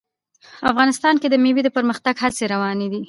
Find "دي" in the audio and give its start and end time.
2.91-2.99